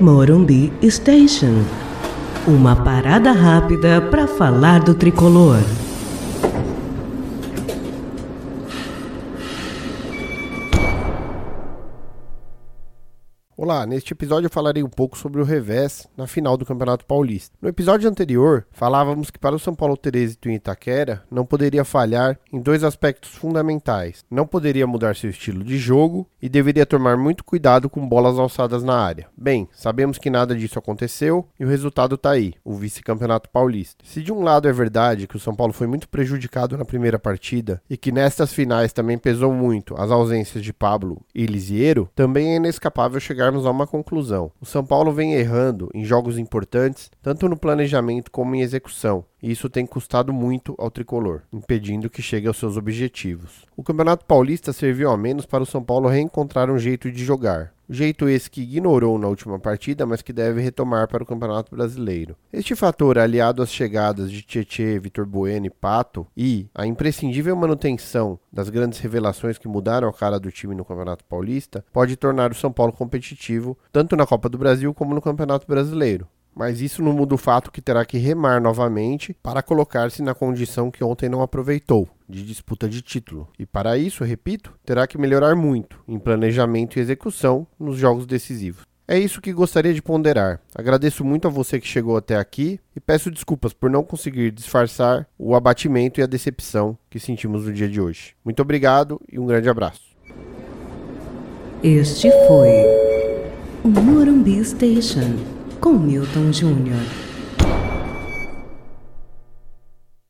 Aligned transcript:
Morumbi 0.00 0.72
Station. 0.82 1.62
Uma 2.46 2.74
parada 2.74 3.32
rápida 3.32 4.00
para 4.00 4.26
falar 4.26 4.80
do 4.80 4.94
tricolor. 4.94 5.58
Olá, 13.56 13.84
neste 13.84 14.14
episódio 14.14 14.46
eu 14.46 14.50
falarei 14.50 14.82
um 14.82 14.88
pouco 14.88 15.18
sobre 15.18 15.38
o 15.38 15.44
revés 15.44 16.06
na 16.16 16.26
final 16.26 16.56
do 16.56 16.64
Campeonato 16.64 17.04
Paulista. 17.04 17.54
No 17.60 17.68
episódio 17.68 18.08
anterior, 18.08 18.64
falávamos 18.70 19.28
que 19.28 19.38
para 19.38 19.54
o 19.54 19.58
São 19.58 19.74
Paulo 19.74 19.98
ter 19.98 20.14
êxito 20.14 20.48
em 20.48 20.54
Itaquera, 20.54 21.24
não 21.30 21.44
poderia 21.44 21.84
falhar 21.84 22.38
em 22.50 22.58
dois 22.58 22.82
aspectos 22.82 23.34
fundamentais. 23.34 24.24
Não 24.30 24.46
poderia 24.46 24.86
mudar 24.86 25.14
seu 25.14 25.28
estilo 25.28 25.62
de 25.62 25.76
jogo 25.76 26.26
e 26.40 26.48
deveria 26.48 26.86
tomar 26.86 27.18
muito 27.18 27.44
cuidado 27.44 27.90
com 27.90 28.08
bolas 28.08 28.38
alçadas 28.38 28.82
na 28.82 28.96
área. 28.96 29.26
Bem, 29.36 29.68
sabemos 29.72 30.16
que 30.16 30.30
nada 30.30 30.56
disso 30.56 30.78
aconteceu 30.78 31.46
e 31.58 31.64
o 31.64 31.68
resultado 31.68 32.14
está 32.14 32.30
aí, 32.30 32.54
o 32.64 32.74
vice-campeonato 32.74 33.50
paulista. 33.50 34.02
Se 34.06 34.22
de 34.22 34.32
um 34.32 34.42
lado 34.42 34.68
é 34.68 34.72
verdade 34.72 35.26
que 35.26 35.36
o 35.36 35.40
São 35.40 35.54
Paulo 35.54 35.74
foi 35.74 35.88
muito 35.88 36.08
prejudicado 36.08 36.78
na 36.78 36.84
primeira 36.84 37.18
partida 37.18 37.82
e 37.90 37.96
que 37.96 38.12
nestas 38.12 38.54
finais 38.54 38.92
também 38.92 39.18
pesou 39.18 39.52
muito 39.52 39.94
as 40.00 40.10
ausências 40.10 40.64
de 40.64 40.72
Pablo 40.72 41.20
e 41.34 41.44
Lisiero, 41.44 42.08
também 42.14 42.52
é 42.52 42.56
inescapável 42.56 43.20
chegar 43.20 43.39
chegarmos 43.40 43.64
a 43.64 43.70
uma 43.70 43.86
conclusão. 43.86 44.52
O 44.60 44.66
São 44.66 44.84
Paulo 44.84 45.10
vem 45.12 45.32
errando 45.32 45.88
em 45.94 46.04
jogos 46.04 46.38
importantes, 46.38 47.10
tanto 47.22 47.48
no 47.48 47.56
planejamento 47.56 48.30
como 48.30 48.54
em 48.54 48.60
execução, 48.60 49.24
e 49.42 49.50
isso 49.50 49.68
tem 49.68 49.86
custado 49.86 50.32
muito 50.32 50.74
ao 50.78 50.90
tricolor, 50.90 51.42
impedindo 51.52 52.10
que 52.10 52.22
chegue 52.22 52.46
aos 52.46 52.56
seus 52.56 52.76
objetivos. 52.76 53.66
O 53.76 53.82
Campeonato 53.82 54.24
Paulista 54.24 54.72
serviu 54.72 55.10
ao 55.10 55.16
menos 55.16 55.46
para 55.46 55.62
o 55.62 55.66
São 55.66 55.82
Paulo 55.82 56.08
reencontrar 56.08 56.70
um 56.70 56.78
jeito 56.78 57.10
de 57.10 57.24
jogar. 57.24 57.72
Jeito 57.92 58.28
esse 58.28 58.48
que 58.48 58.62
ignorou 58.62 59.18
na 59.18 59.26
última 59.26 59.58
partida, 59.58 60.06
mas 60.06 60.22
que 60.22 60.32
deve 60.32 60.60
retomar 60.60 61.08
para 61.08 61.24
o 61.24 61.26
Campeonato 61.26 61.74
Brasileiro. 61.74 62.36
Este 62.52 62.76
fator, 62.76 63.18
aliado 63.18 63.62
às 63.62 63.72
chegadas 63.72 64.30
de 64.30 64.42
Tietê, 64.42 64.96
Vitor 65.00 65.26
Bueno 65.26 65.66
e 65.66 65.70
Pato, 65.70 66.24
e 66.36 66.68
a 66.72 66.86
imprescindível 66.86 67.56
manutenção 67.56 68.38
das 68.52 68.70
grandes 68.70 69.00
revelações 69.00 69.58
que 69.58 69.66
mudaram 69.66 70.08
a 70.08 70.12
cara 70.12 70.38
do 70.38 70.52
time 70.52 70.72
no 70.72 70.84
Campeonato 70.84 71.24
Paulista, 71.24 71.84
pode 71.92 72.14
tornar 72.14 72.52
o 72.52 72.54
São 72.54 72.70
Paulo 72.70 72.92
competitivo 72.92 73.76
tanto 73.90 74.14
na 74.14 74.24
Copa 74.24 74.48
do 74.48 74.56
Brasil 74.56 74.94
como 74.94 75.12
no 75.12 75.20
Campeonato 75.20 75.66
Brasileiro 75.66 76.28
mas 76.60 76.82
isso 76.82 77.02
não 77.02 77.14
muda 77.14 77.34
o 77.34 77.38
fato 77.38 77.72
que 77.72 77.80
terá 77.80 78.04
que 78.04 78.18
remar 78.18 78.60
novamente 78.60 79.34
para 79.42 79.62
colocar-se 79.62 80.20
na 80.20 80.34
condição 80.34 80.90
que 80.90 81.02
ontem 81.02 81.26
não 81.26 81.40
aproveitou, 81.40 82.06
de 82.28 82.44
disputa 82.44 82.86
de 82.86 83.00
título. 83.00 83.48
E 83.58 83.64
para 83.64 83.96
isso, 83.96 84.24
repito, 84.24 84.70
terá 84.84 85.06
que 85.06 85.16
melhorar 85.16 85.56
muito 85.56 85.98
em 86.06 86.18
planejamento 86.18 86.98
e 86.98 87.00
execução 87.00 87.66
nos 87.78 87.96
jogos 87.96 88.26
decisivos. 88.26 88.82
É 89.08 89.18
isso 89.18 89.40
que 89.40 89.54
gostaria 89.54 89.94
de 89.94 90.02
ponderar. 90.02 90.60
Agradeço 90.74 91.24
muito 91.24 91.48
a 91.48 91.50
você 91.50 91.80
que 91.80 91.88
chegou 91.88 92.14
até 92.14 92.36
aqui 92.36 92.78
e 92.94 93.00
peço 93.00 93.30
desculpas 93.30 93.72
por 93.72 93.88
não 93.88 94.04
conseguir 94.04 94.50
disfarçar 94.50 95.26
o 95.38 95.54
abatimento 95.54 96.20
e 96.20 96.22
a 96.22 96.26
decepção 96.26 96.94
que 97.08 97.18
sentimos 97.18 97.64
no 97.64 97.72
dia 97.72 97.88
de 97.88 98.02
hoje. 98.02 98.34
Muito 98.44 98.60
obrigado 98.60 99.18
e 99.32 99.38
um 99.38 99.46
grande 99.46 99.70
abraço. 99.70 100.02
Este 101.82 102.30
foi 102.46 102.84
o 103.82 103.88
Morumbi 103.88 104.62
Station 104.62 105.59
com 105.80 105.98
Milton 105.98 106.52
Júnior. 106.52 107.29